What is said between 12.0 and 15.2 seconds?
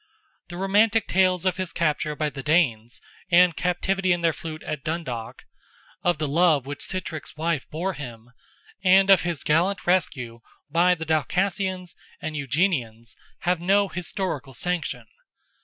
and Eugenians, have no historical sanction.